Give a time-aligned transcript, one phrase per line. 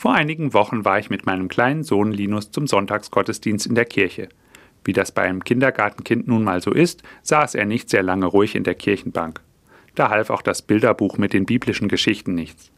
[0.00, 4.30] Vor einigen Wochen war ich mit meinem kleinen Sohn Linus zum Sonntagsgottesdienst in der Kirche.
[4.82, 8.54] Wie das bei einem Kindergartenkind nun mal so ist, saß er nicht sehr lange ruhig
[8.54, 9.42] in der Kirchenbank.
[9.94, 12.70] Da half auch das Bilderbuch mit den biblischen Geschichten nichts.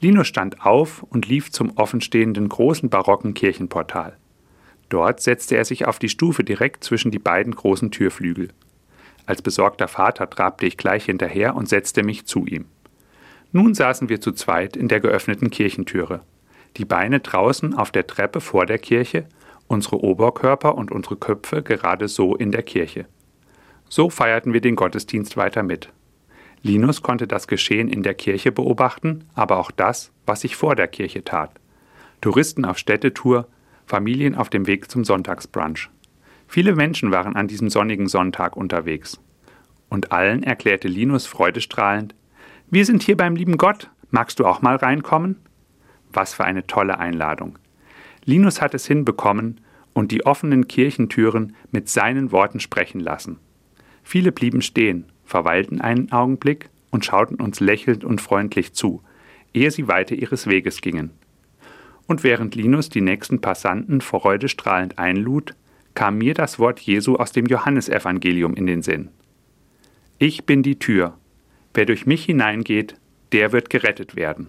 [0.00, 4.16] Linus stand auf und lief zum offenstehenden großen barocken Kirchenportal.
[4.88, 8.48] Dort setzte er sich auf die Stufe direkt zwischen die beiden großen Türflügel.
[9.26, 12.64] Als besorgter Vater trabte ich gleich hinterher und setzte mich zu ihm.
[13.52, 16.22] Nun saßen wir zu zweit in der geöffneten Kirchentüre
[16.76, 19.26] die Beine draußen auf der Treppe vor der Kirche,
[19.66, 23.06] unsere Oberkörper und unsere Köpfe gerade so in der Kirche.
[23.88, 25.92] So feierten wir den Gottesdienst weiter mit.
[26.62, 30.88] Linus konnte das Geschehen in der Kirche beobachten, aber auch das, was sich vor der
[30.88, 31.50] Kirche tat.
[32.20, 33.46] Touristen auf Städtetour,
[33.86, 35.90] Familien auf dem Weg zum Sonntagsbrunch.
[36.48, 39.20] Viele Menschen waren an diesem sonnigen Sonntag unterwegs.
[39.90, 42.14] Und allen erklärte Linus freudestrahlend:
[42.70, 43.90] Wir sind hier beim lieben Gott.
[44.10, 45.36] Magst du auch mal reinkommen?
[46.14, 47.58] Was für eine tolle Einladung.
[48.24, 49.60] Linus hat es hinbekommen
[49.92, 53.38] und die offenen Kirchentüren mit seinen Worten sprechen lassen.
[54.02, 59.02] Viele blieben stehen, verweilten einen Augenblick und schauten uns lächelnd und freundlich zu,
[59.52, 61.10] ehe sie weiter ihres Weges gingen.
[62.06, 65.54] Und während Linus die nächsten Passanten freudestrahlend einlud,
[65.94, 69.08] kam mir das Wort Jesu aus dem Johannesevangelium in den Sinn.
[70.18, 71.16] Ich bin die Tür.
[71.72, 72.96] Wer durch mich hineingeht,
[73.32, 74.48] der wird gerettet werden.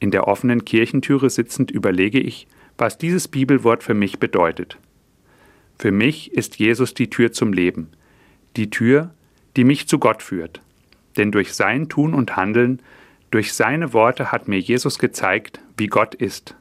[0.00, 2.48] In der offenen Kirchentüre sitzend überlege ich,
[2.78, 4.78] was dieses Bibelwort für mich bedeutet.
[5.78, 7.88] Für mich ist Jesus die Tür zum Leben,
[8.56, 9.14] die Tür,
[9.56, 10.62] die mich zu Gott führt.
[11.16, 12.80] Denn durch sein Tun und Handeln,
[13.30, 16.56] durch seine Worte hat mir Jesus gezeigt, wie Gott ist.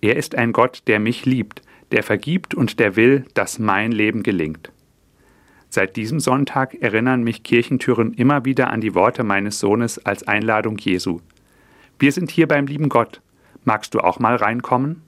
[0.00, 1.62] Er ist ein Gott, der mich liebt,
[1.92, 4.72] der vergibt und der will, dass mein Leben gelingt.
[5.68, 10.78] Seit diesem Sonntag erinnern mich Kirchentüren immer wieder an die Worte meines Sohnes als Einladung
[10.78, 11.20] Jesu.
[12.00, 13.20] Wir sind hier beim lieben Gott.
[13.64, 15.02] Magst du auch mal reinkommen?